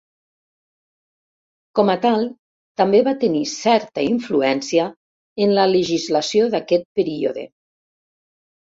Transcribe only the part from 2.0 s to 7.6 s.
tal, també va tenir certa influència en la legislació d'aquest període.